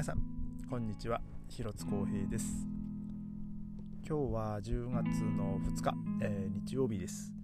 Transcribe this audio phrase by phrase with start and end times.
[0.00, 0.22] 皆さん
[0.70, 1.20] こんにちは。
[1.46, 2.66] 広津光平です。
[4.08, 7.34] 今日は10月の2日、えー、日曜日です、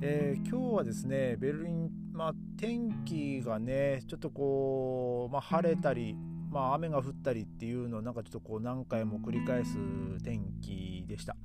[0.00, 6.16] えー、今日はですねベルリン、まあ、天気がねちょっとこう、まあ、晴れたり、
[6.50, 9.78] まあ、雨が降ったりっていうのをなんかちょっとこう何回も繰り返す
[10.24, 11.36] 天気でした。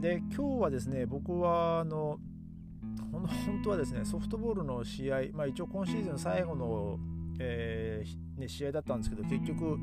[0.00, 2.18] で今日はですね僕はあの
[3.12, 3.28] 本
[3.62, 6.98] 当はですねソフトボールの試合、まあ、一応今シーズン最後の
[7.38, 9.78] えー、ね、試合だったんですけど結局、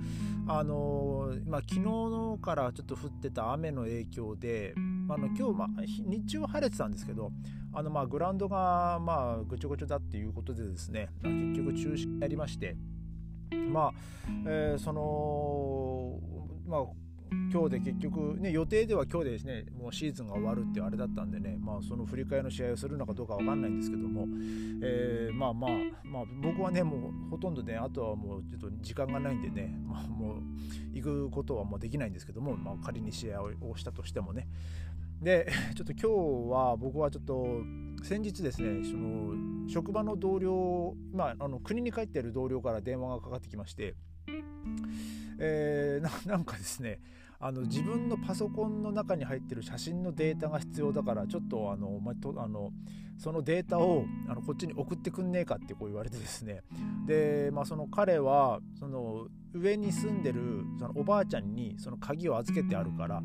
[0.48, 4.74] あのー、まあ、昨日からちょっと降ってた雨の影響で、
[5.08, 7.32] あの今日、まあ、日中は晴れてたんですけど
[7.74, 12.76] あのまあグラウンドがまあぐちょぐちょだっていうことでですねまあ結局中止になりまして
[13.72, 13.92] まあ、
[14.48, 16.20] えー、その
[16.68, 17.05] まあ
[17.52, 24.28] 今日で結局、ね、予定では今日でですねもうシーズンが終わるっていうあれだったんでね、まあ、その振り替えの試合をするのかどうか分かんないんですけども、
[24.84, 25.72] えー、まあまあ、
[26.04, 30.38] まあ、僕はねもうほとんどねあとはもうちょっと時間がないんでね、まあ、もう
[30.94, 34.48] 行くことはもうできないんですけども、まあ、仮に試合をしたとしてもね。
[35.22, 37.64] で ちょっと今日は僕はちょっと
[38.04, 43.96] 先日ですねその職場の同僚、まあ、あの国に帰っている同僚から電話がかかってきまして
[45.40, 47.00] えー、なんかですね
[47.40, 52.72] あの自分のパソコンの中に入ってる写真のデータが必要だからちょっとあの、まとあの
[53.18, 56.64] そのデータをあのこっちに送ってくんねえかってこう言われてですね。
[57.06, 63.22] で、まあ、その彼はその上に住んでるそのおばあちゃんにその鍵を預けてあるから、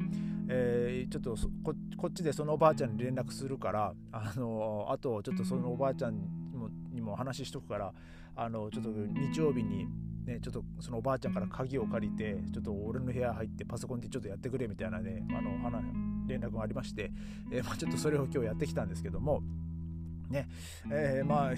[0.48, 1.36] えー、ちょっと
[1.96, 6.20] こっちでそのおばあちゃんに連絡するからあのあとちょっとそのおばあちゃん
[6.92, 7.92] にも話しとくから
[8.36, 9.86] あのちょっと日曜日に
[10.26, 15.50] ね、ちょっとそのおばあちゃんから鍵を借りてちょっと俺の部屋入ってパソコンでちょっとやってくれみたいなねあの
[16.26, 17.10] 連絡がありまして、
[17.50, 19.42] えー、まあ、ちょっとそれを今日やってきたんですけども
[20.28, 20.48] ね
[20.90, 21.50] えー、まあ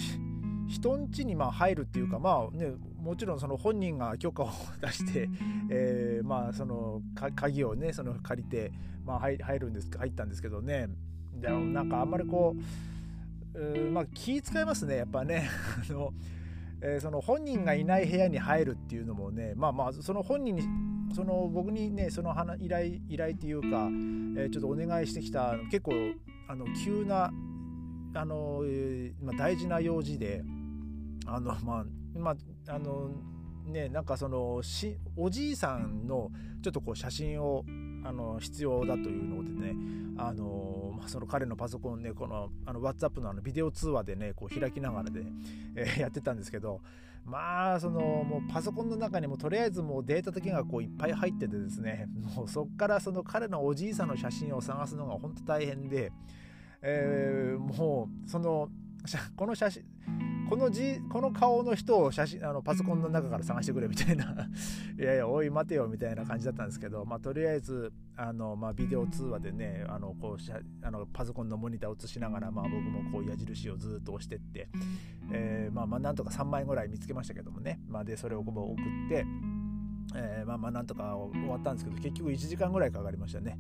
[0.69, 5.29] 人ん家にまあ入るっていうかまあねもちろんその本人が許可を出して、
[5.71, 7.03] えー、まあその
[7.35, 8.73] 鍵をねその借りて、
[9.05, 10.89] まあ、入るんです入ったんですけどね。
[11.35, 12.55] でもなんかあんまりこ
[13.55, 15.51] うまあ気遣いますねやっぱね。
[15.91, 16.15] あの
[16.85, 20.63] えー、その本人がいない部屋に入るっていうのもねまあまあその本人に
[21.15, 25.93] その僕にねその依頼依頼っていうか、えー、ちょっとお願いしてきた結構
[26.49, 27.31] あの急な
[28.15, 30.43] あの、えー、まあ、大事な用事で
[31.27, 31.85] あのまあ
[32.19, 33.11] まああの
[33.67, 36.31] ねなんかそのしおじいさんの
[36.63, 37.65] ちょっとこう写真を
[38.05, 39.75] あの必要だというのでね
[40.17, 45.23] あの、まあ、その彼のパソコンねこのあの WhatsApp のあのビデオ通話でねこう開きながらで、
[45.77, 46.81] えー、やってたんですけど
[47.25, 56.13] まあそのもうパソコンの中にもとりあえずもうデータだけがこういっぱい入っててですねもうそっからその彼のおじいさんの写真を探すのが本当大変で、
[56.83, 58.69] えー、もうその
[59.37, 59.85] この写真
[60.49, 64.25] このじこの顔の人を写真あのパソコンの中から探してくれみたいな。
[64.99, 74.69] いやいやおい待てよみたいな感じだったんですけど、まあ、とりあえずあの、まあ、ビデオ通話でねあのこうあのパソコンのモニターを映しながら、まあ、僕もこう矢印をずっと押してって、
[75.33, 79.27] えー、まあ、まあなんとか3枚ぐらい見つけましたけどもね、まあ、でそれを送って。
[80.15, 83.59] えー、まあまあなんとか終わったんですけど結局1時間ぐらいかかりましたね。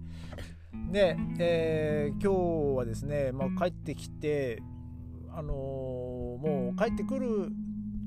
[0.90, 4.62] で、えー、今日はですね、まあ、帰ってきて
[5.34, 5.56] あのー、
[6.42, 7.52] もう帰ってくる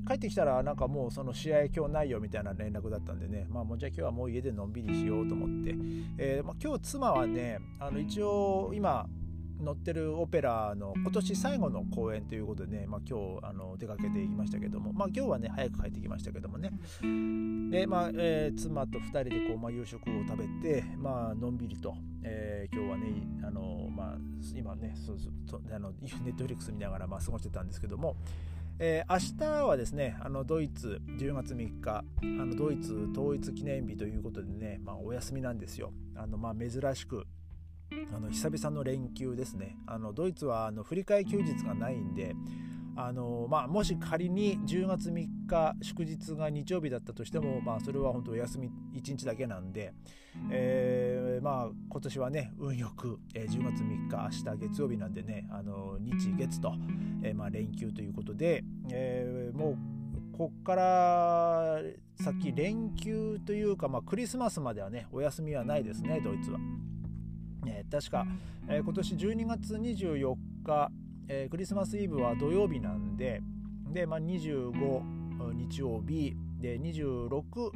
[0.06, 3.46] 帰ってきたらなんかもうその試合今日ないよみたいな連絡だったんでね。
[3.50, 5.74] まあもうじゃあ今日はもう家でのんびりしようと思って、
[6.18, 9.06] えーまあ、今日妻はねあの一応今
[9.60, 16.70] 乗ってるオペラの今年最後の公演ということでね、まあ、今日あの出かけていきましたけども、まあ、今日はね早く帰ってきましたけどもね。
[17.70, 24.16] で、まあえー、妻と2人でこう、まあ、夕食を食べて、まあのんびりと、えー、今日はねあの、まあ、
[24.54, 25.18] 今ねそう
[25.48, 28.16] そうあのネットフリックス見ながら、まあ、過ごしてたんですけども、
[28.78, 35.92] えー、明日はですねあのドイツ10月3日あのドイツ統一記念日ということでね、まあ、お休みなんですよ。
[36.14, 37.26] あの、まあ、珍しく
[38.14, 42.34] あの久々の連休ですねあのドイツはあの振り替え休日がないんで
[42.98, 49.92] あのまあ、もし仮に10月3日祝日が日曜日だったとしても、まあ、それは本当お休み1日だけなんで、
[50.50, 56.72] えー、まあ、今年はね運よく、えー、10月3日明日月曜日なんでねあの日月と、
[57.22, 59.76] えー、まあ、連休ということで、えもう
[60.36, 61.80] こっから
[62.22, 66.58] 先連休というか、まあ、クリスマスまではねお休みはないですねドイツは。
[67.66, 68.26] えー、確か、
[68.68, 70.34] えー、今年12月24
[70.64, 70.90] 日、
[71.28, 73.42] えー、クリスマスイブは土曜日なんで
[73.92, 75.02] で、まあ、25
[75.54, 77.70] 日曜日で26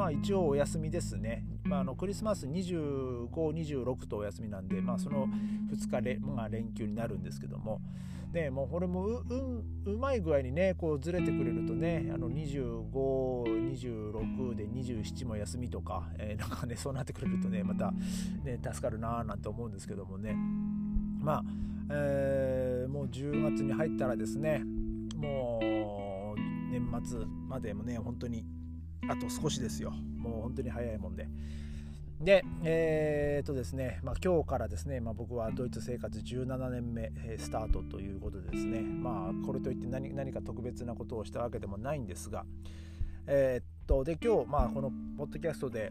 [0.00, 1.44] まあ一応お休みですね。
[1.62, 5.28] まあ、あのクリスマス25、26とお休みなんで、まあ、その
[5.70, 7.82] 2日で、まあ、連休になるんですけども、
[8.32, 9.62] でもうこれもうう
[9.92, 17.92] うまい具合にねこうずれてくれるとねあの2526で27も休みとか、えー、なんかねそうなってくれるとねまた
[18.42, 20.34] ね助かるなーなんて思うんですけどもね
[21.20, 21.42] まあ、
[21.90, 24.62] えー、もう10月に入ったらですね
[25.16, 27.18] もう年末
[27.48, 28.46] までもね本当に
[29.10, 31.28] あと少しですよもう本当に早いもんで。
[32.20, 42.44] で、えー、っとですね、まあ、今日からですね、まあ、僕はドイツ生活17年目スタートということでですね、まあ、これといって何何か特別なことをしたわけでもないんですが、
[43.26, 45.90] えー、っと、で、今日、まあ、このポッドキャストで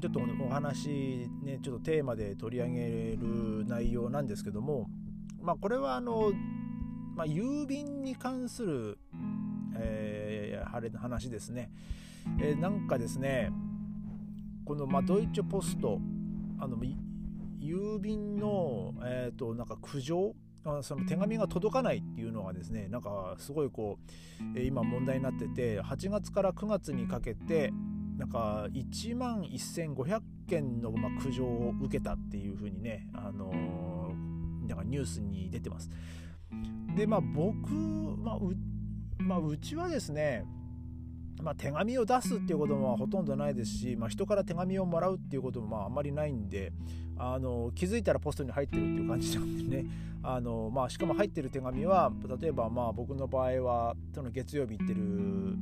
[0.00, 4.86] ちょっとお話、ね、ちょっとテーマで取り上げる内容なんですけども、
[5.40, 6.32] まあ、これはあの、
[7.16, 8.98] まあ、郵便に関する、
[9.76, 10.17] えー、
[10.98, 11.70] 話ですね。
[12.40, 13.50] えー、なんかですね、
[14.64, 15.98] この、まあ、ドイツポスト
[16.58, 16.76] あの
[17.60, 20.34] 郵便の、えーと、なんか苦情
[20.82, 23.98] その手紙が届かないっていうのがですねなんかすごいこ
[24.54, 27.72] う今問題になってて8月から9月にかけて
[28.18, 35.88] なんか1万1500件のま苦情を受けたっていうふうにね、あのー、なんかニュースに出てます。
[36.96, 38.54] でまあ僕、まあう
[39.18, 40.44] まあ、うちはですね
[41.42, 46.72] まあ、手紙を出すっていうこともほとんどないですし、まあ、人から手紙をもらうっていうこともまああんまりないんで
[47.16, 49.90] あの気づいたらポストに入ってるっていう感じなんでね。
[50.20, 55.00] あの、まあ、しかも入ってる手紙は例えばまあ僕の場合はその月曜日行ってる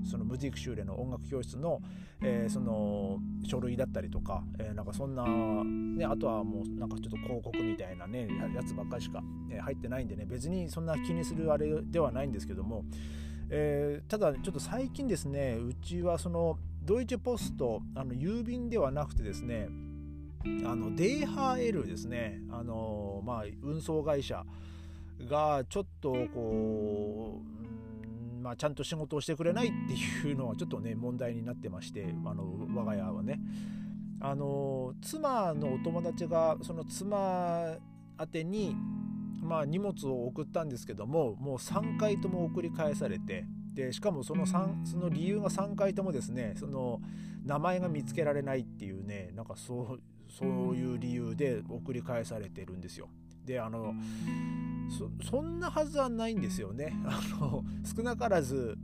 [0.03, 1.82] そのムジーク修練の音楽教室の,、
[2.23, 5.25] えー、その書類だったりとか、えー、なんかそんな、
[5.62, 9.23] ね、あとはもうなんかちょっと広告みたいなねやつばっかりしか、
[9.61, 12.87] 入ってないんでね別にそんな気にするあれではないんですけども
[13.48, 19.69] えー、ただちょっと最近ですねうちはそのドイツポストあの郵便ではなくてですね
[20.64, 24.44] あのデーハーエルですねあの、まあ、運送会社
[25.28, 27.40] がちょっとこ
[28.38, 29.70] う、まあ、ちゃんと仕事をしてくれないっ
[30.22, 32.44] ていうのはちょっとね問題になってましてあの
[32.75, 33.40] 我が家はね。
[34.19, 37.76] あの妻のお友達がその妻
[38.34, 38.75] 宛に
[39.46, 44.58] まあ、荷物を送ったんですけどももう3回とも送り返されてでしかもそのそ
[44.96, 47.00] の理由が3回ともですねその
[47.44, 53.08] 名前が見つけられないっていうねなんかそうそういう理由で送り返されてるんですよ。
[53.44, 53.94] であの
[55.22, 56.93] そんなはずはないんですよね。
[57.06, 58.76] あの少なからず、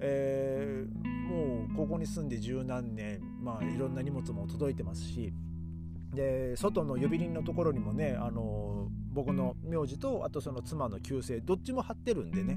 [0.00, 5.32] えー、もうここに住んで十何年、まあ、いろんな荷物も届いてますし
[6.14, 12.56] で外の呼び鈴のところにもねあの僕の名字とあとその妻の旧姓どっちも貼ってるんでね、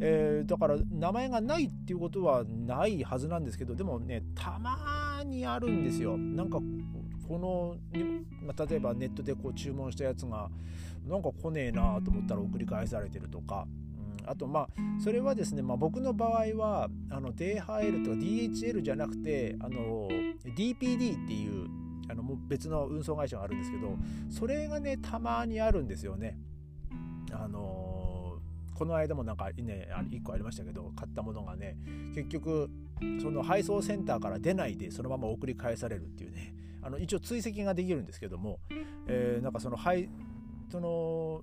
[0.00, 6.16] えー、だから名前がないっていうことはないはずなんですけどでもねたまにあるんですよ。
[6.16, 6.58] なんか
[7.28, 7.76] この、
[8.42, 10.48] まあ、例えばネットでこう注文したやつが
[11.06, 13.66] なんか来ねえなと思ったら送り返されてるとか、
[14.20, 14.68] うん、あとまあ
[15.02, 20.08] それはですね、まあ、僕の場合はあの DHL とか DHL じゃなくてあの
[20.56, 23.96] DPD っていうあのもう別の運送会社があるんですけど
[24.28, 26.38] それがねたまにあるんですよね。
[27.32, 31.76] あのー、この間もなんかね1個ありましたけど買ったものがね
[32.14, 32.70] 結局
[33.20, 38.60] その配送センターから出ないでそのまま送り返されるっていうねあの一応追跡ができるんですけども、
[39.08, 40.08] えー、なんかそのはい
[40.70, 41.42] その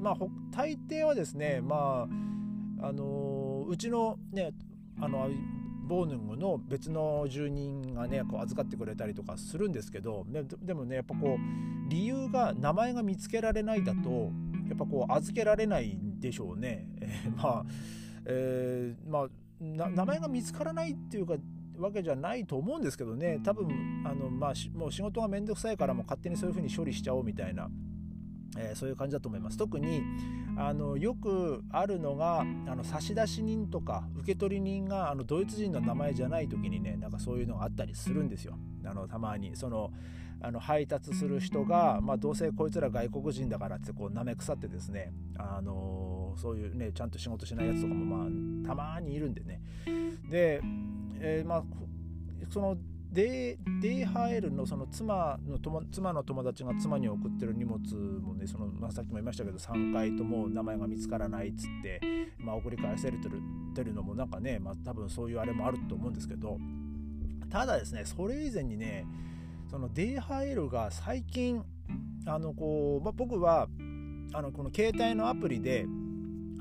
[0.00, 0.16] まあ
[0.50, 2.06] 大抵はですねま
[2.80, 4.52] ああのー、うちのね
[5.00, 5.28] あの
[5.82, 10.24] ボーヌングの別の住人がねこう預かってくれたりとかするんですけど
[10.62, 14.30] でもねやっぱこう理由が名前が見つけられないだと
[14.68, 16.86] やっぱこう預けられないんでしょうね。
[17.00, 17.64] えー、まあ、
[18.26, 19.28] えー、まあ
[19.60, 21.34] 名前が見つからないっていうか
[21.78, 23.40] わけじゃないと思うんですけどね。
[23.44, 23.68] 多分
[24.04, 27.68] あの、まあ、もう仕事がめんどくさいからもう勝手にそういうふうに処理しちゃおうみたいな
[28.56, 29.56] えー、そういう感じだと思います。
[29.56, 30.02] 特に
[30.56, 38.58] あのよくあるのがあの差出人とか受取人があのドイツ人の名前じゃない時にねなんかそういうのがあったりするんですよ。
[38.84, 39.92] あのたまにその
[40.44, 49.62] あの配達する人が、まあ、どうせこいつら外国人だからってこう舐め腐ってですね、あのそういうねちゃんと仕事しないやつとかもまあたまにいるんでね。
[50.28, 50.60] で、
[51.20, 51.64] えー、まあ
[52.50, 52.76] その
[53.12, 55.58] デーハエルのその妻の
[55.90, 57.78] 妻の友達が妻に送ってる荷物
[58.22, 62.00] もねその、まあ、さっきも言いましたけど3回とも名前が見つからないっつって、
[62.38, 63.42] まあ、送り返されてる
[63.74, 66.58] てるのもなんかね、まあ、多分そういうあれもあると思うんですけど
[67.50, 69.06] ただですねそれ以前にね
[69.70, 71.62] そのデーハエルが最近
[72.26, 73.68] あのこう、まあ、僕は
[74.32, 75.86] あのこの携帯のアプリで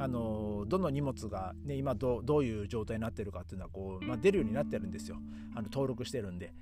[0.01, 5.17] あのどの荷物が、ね、今どういう状態になってるかっていうのはこう、まあ、出るようになってるんですよ。
[5.53, 6.53] あの登録してるんで。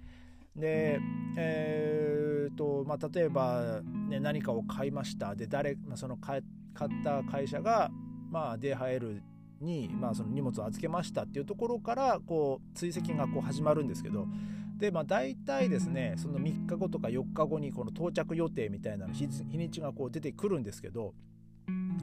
[0.57, 0.99] で、
[1.37, 5.35] えーとまあ、例えば、ね、何かを買いました。
[5.35, 6.41] で誰、まあ、その買っ
[7.01, 7.89] た会社が、
[8.29, 9.21] まあ、DHL
[9.61, 14.27] に、まあ、その荷物を預けましたっていうところからこう追跡がこう始まるんですけど。
[14.77, 21.13] で、まあ、大体ですねその3日後とか4日後にこの到着予定みたいな日にちがこう出てくるんですけど。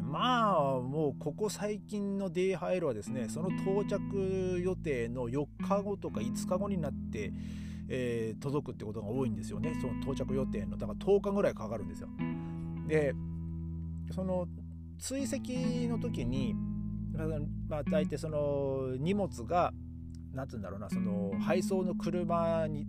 [0.02, 7.32] まあもうここ最近の DHL はですねその到着予定の4日後とか5日後になって、
[7.88, 12.08] えー、届くってことが多いんですよねその到着予定のだから10日ぐらいかかるんですよ。
[12.86, 13.14] で
[14.12, 14.46] その
[14.98, 15.38] 追跡
[15.88, 16.54] の時に、
[17.68, 19.72] まあ、大体その荷物が
[20.32, 22.86] 何て言うんだろうなその配送の車に、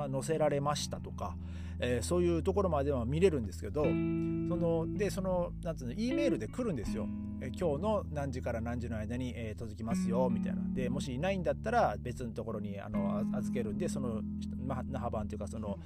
[0.00, 1.36] まあ、乗せられましたとか、
[1.78, 7.06] えー、そういうところまでは見れるんですけどそのでそのなんつうの E メールで来るんですよ。
[7.42, 14.20] え今日の何時から何時の間に、えー、届きますよみたいなでもしいないんだったら別のところにあの預けるんでその
[14.66, 15.78] 那覇版というかその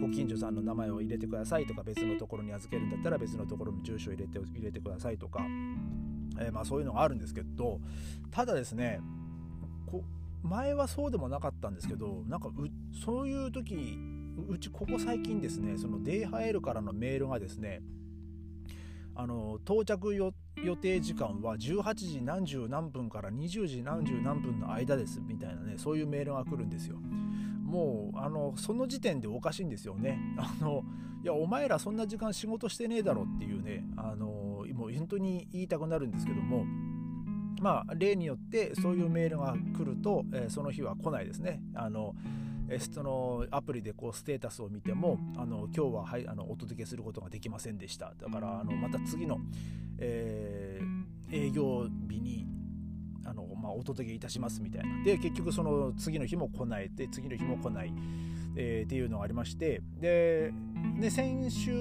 [0.00, 5.44] ご近所さんの名前を入れてくださいとか別のところに預けるんだったら別のところの住所を入れて入れてくださいとか、
[6.38, 7.80] えー、まあ、そういうのがあるんですけど
[8.30, 9.00] ただですね
[10.42, 12.50] 前はそうでもなかったんですけどなんか
[13.02, 13.98] そういう時
[14.48, 17.80] うちここ最近ですねその DHL からのメールがですね
[19.14, 20.32] あの到着予
[20.76, 26.96] 定時間は18時何十何分から20時何十何分の間ですみたいなねそういうメールが来るんですよ。
[26.96, 30.18] もうあのその時点でおかしいんですよね。
[30.36, 30.84] あの
[31.22, 34.26] いやお前らそんな時間仕事してねえだろっていうねあの
[34.74, 36.64] もう本当に言いたくなるんですけども
[37.60, 41.62] まあ、例によってそういうメールが来ると、えー、その日は来ないですね。
[41.74, 42.14] あの
[42.78, 48.12] そのアプリでこうステータスを見てもあの今日は、はい、あのお届けすることができませんでした。
[48.18, 49.38] だからあのまた次の、
[49.98, 52.46] えー、営業日に
[53.24, 55.04] あの、まあ、お届けいたしますみたいな。
[55.04, 57.92] で結局その次の日も来ないで次の日も来ない
[58.56, 60.52] えー、っていうのがありましてで
[60.98, 61.72] で先週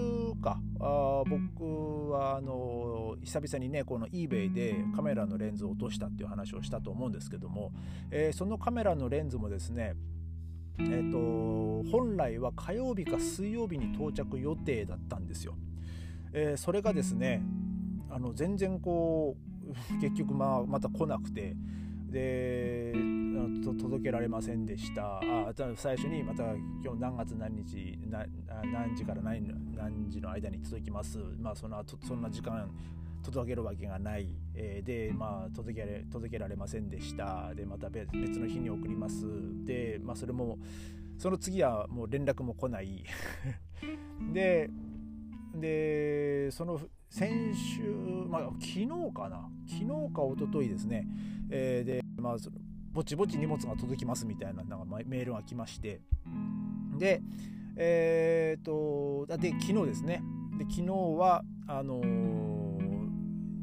[0.42, 7.72] かあ僕はあの久々にねこの eBay でカメラのレンズを落としたっていう話をしたと思うんですけども、
[8.12, 9.94] えー、そのカメラのレンズもですね
[10.82, 15.56] えーと、本来は火曜日か水曜日に到着予定だったんですよ。
[16.34, 17.44] えー、それがですね
[18.10, 19.50] あの全然こう
[20.02, 21.56] 結局まあまた来なくて
[22.10, 22.94] で
[23.78, 26.44] 届けられませんでしたあ最初にまた
[26.84, 28.00] 今日何月何日
[28.72, 32.70] 何時から何何時の間に届きますまあその後そんな時間
[33.24, 37.54] 届けるわけがない、えー、でまあ届けられ届けられませんでした。
[37.56, 39.26] でまた別の日に送ります。
[39.66, 40.58] でまあそれも
[41.18, 43.04] その次はもう連絡も来ない。
[44.34, 44.70] で
[45.54, 47.82] でその先週、
[48.30, 49.50] まあ、昨日かな。
[49.68, 51.08] 昨日か一昨日ですね、
[51.50, 52.38] えー、で、まあ、
[52.92, 56.02] ぼちぼち荷物が届きますみたいななんかメールが来まして。
[56.98, 57.22] で
[57.76, 60.22] えー、っとで昨日ですね。
[60.58, 62.49] で昨日はあのー、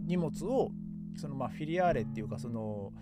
[0.07, 0.71] 荷物を
[1.17, 2.93] そのまあフィリアーレっていうかその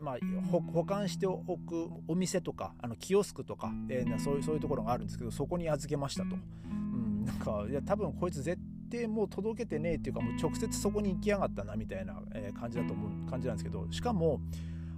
[0.00, 0.18] まあ、
[0.50, 8.58] 保管しておくお店とかあのキオスクとか、えー、そういうそういうところがあるんですけどそこに預けましたと、うん、なんかいや多分こいつ絶
[8.90, 14.40] 対もう届けてねえっていうかもう直接そこに行きやがったなみたいな、え感じだと思う感じなんですけどしかも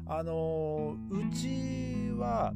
[0.07, 2.53] あのー、うちは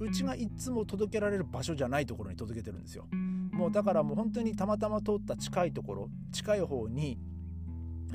[0.00, 3.06] うちがいつも届けられる場所じゃないところに届けてるんですよ。
[3.52, 7.18] もうだからもう本当にたまたま通った近いところ近い方に、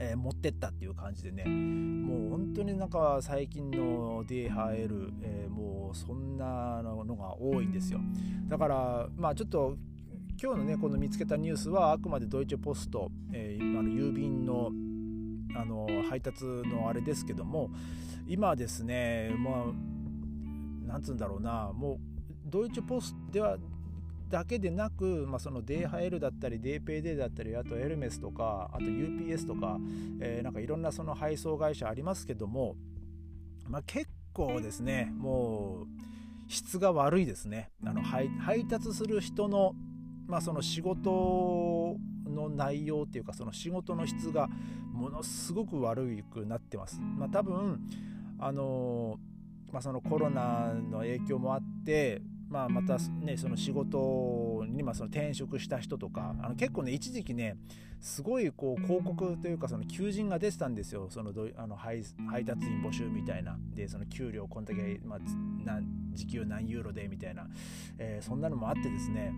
[0.01, 1.43] えー、持ってったっていう感じでね。
[1.45, 7.99] もう本当になんか最近の DHL、えー、もうそんなのが多いんですよ。
[8.47, 9.75] だからまあちょっと
[10.41, 14.71] 今日のねこの見つけたニュースはあくまでドイツポスト、えー、あの郵便の
[15.55, 17.71] あの配達のあれですけども
[18.27, 21.97] 今ですねまあなんつうんだろうなもう
[22.45, 23.57] ドイツポストでは
[24.29, 29.77] だけでなく、まあ、その DHL だったり DPD だったりあとエルメスとかあと UPS とか、
[30.21, 32.75] えー、なんかいろんなその配送会社ありますけども、
[33.67, 38.29] まあ、結構ですねもう質が悪いですねあの配
[38.65, 39.73] 達する人の,、
[40.27, 44.47] まあその仕事の内容っていうかその仕事の質が
[44.93, 46.99] ものすごく悪くなってます。
[47.01, 47.79] まあ、多分
[48.39, 49.19] あの
[49.71, 57.57] まあ、そのコロナの影響もあって、まあ、またねその仕事にまあその転職した人とかあの結構ね一時期ね
[58.01, 61.07] すごいこう広告というかその求人が出てたんですよ。
[61.09, 63.57] そのあの配配達員募集みたいな。
[63.73, 65.19] でその給料こんだけ、まあ、
[66.13, 67.47] 時給何ユーロでみたいな、
[67.97, 69.33] えー、そんなのもあってですね。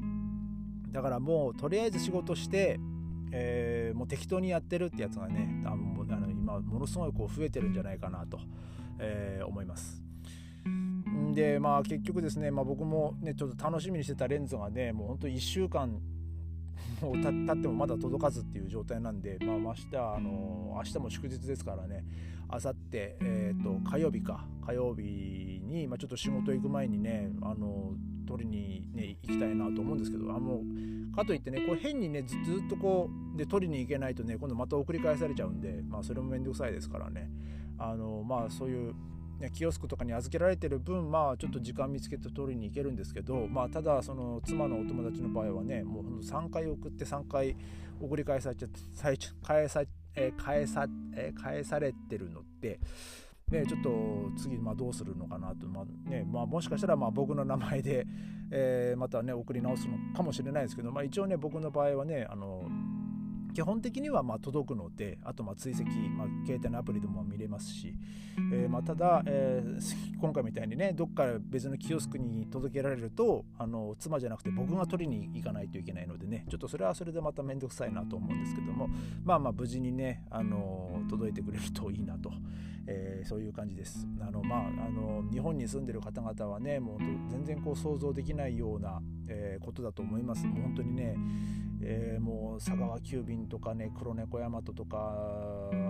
[0.91, 2.79] だからもうとりあえず仕事して
[3.33, 8.39] えー、もう適当にやってるってやつがねあの今ものすごいこう増えてるんじゃないかなと、
[8.99, 10.03] えー、思います。
[11.33, 15.99] でまあ結局ですね、まあ、僕もねちょっと楽しみにしてたレンズがねもうほんと1週間
[17.01, 22.03] もう経ってもまだ届かずっていう状態なんで、まあ、明日あの明日も祝日ですからね
[22.49, 27.93] あさって、えーと、火曜日か火曜日に、まあ、ちょっと仕事行く前にねあの
[28.27, 30.61] 取りに、ね、行きたいなと思うんですけどあの
[31.15, 37.29] かといってねこう変にねずっとこうで取りに行けないとね今度また送り返されちゃうんで、まあ、それも面倒くさいですからね。
[37.77, 38.93] あのまあそういう
[39.41, 47.57] ね、キオスクとかに預けられてる分まあちょっと時間見つけて取りに行けるんですけどまあただその妻のお友達の場合はねもう3回送って3回
[47.99, 48.79] 送り返されちゃって
[49.43, 49.81] 返さ,、
[50.37, 50.87] 返さ、
[51.35, 52.79] 返されてるのって
[53.51, 58.07] ね、ちょっと次、まあ、どうするのかなと、まあねまあ、もしかしたらまあ僕の名前で、
[58.49, 62.69] えー、またね送り直すのかもしれないですけど、まあ、一応ね僕の場合はねあの
[63.53, 67.95] 基本的にはま届くのであとま追跡、まあ、携帯のアプリでも見れますし、
[68.51, 69.81] えー、まただ、えー、
[70.19, 78.89] 今回みたいにねどっか別のキオスクに届けられるとあの妻じゃなくて僕が取りに行かないといけないのでねちょっとそれはそれでまた面倒くさいなと思うんですけども
[79.23, 82.31] まあまあ無事にねあの届いてくれるといいなと。
[82.91, 84.05] えー、そういう感じです。
[84.19, 90.45] あのまあ、あの日本に住んでる方々はねもう全然こう想像できないような、えー、ことだと思います。
[90.45, 91.15] もう本当にね、
[91.81, 94.97] えー、もう佐川急便とかね黒猫大和とか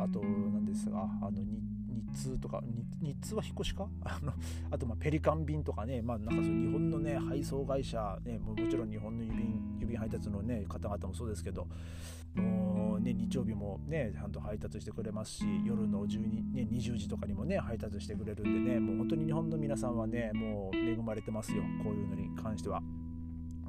[0.04, 1.60] あと何ですがあの日
[2.14, 2.62] 通とか
[3.02, 3.88] 日通は引っ越しか？
[4.04, 4.34] あの
[4.70, 11.68] あとまあペリカン便とかねまあなんかそう日本のね配送会社、ね、ももちろん日本の郵便郵便配達のね方々もそうですけど
[12.36, 22.82] もうね日曜日もねちゃんと配達してくれますし夜の12、ね、20時とかにもね配達してくれるんでねもう本当に日本の皆さんはねもう恵まれてますよこういうのに関しては。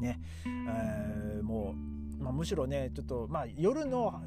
[0.00, 4.22] ね、えー、もうまあ、むしろねちょっとまあ夜の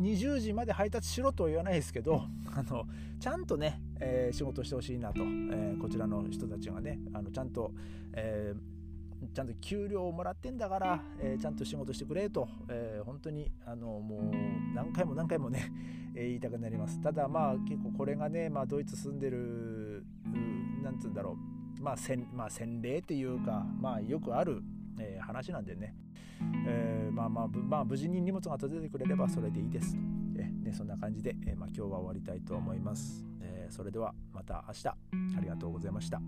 [0.00, 2.24] 20時まで配達しろとは言わないですけど
[2.54, 2.84] あの
[3.20, 7.72] ちゃんとね、えー、仕事してほしいなと、えー、こちらの人たちがねあのちゃんと、
[8.12, 8.72] えー、
[9.34, 15.70] ちゃんと給料をもらってんだから、えちゃんと仕事してくれと、え本当にあのもう何回も何回もね、
[16.16, 17.00] え言いたくなります。
[17.00, 20.04] ただまあ結構これがね、まあ、ドイツ住んでる
[20.82, 21.36] 何て言うんだろ
[21.78, 21.82] う。
[21.82, 24.62] まあ洗,、まあ、洗礼っていうかまあよくある
[24.98, 25.94] えー、話なんでね、
[26.66, 30.00] えー、まあまあ、まあ、無事に荷物が届いてくれればそれでいいですと、
[30.38, 34.88] え、ね、そんな感じで、えまあ、今日は終わりたいと思います、えそれではまた明日。
[34.88, 34.96] あ
[35.40, 36.20] りがとうございました。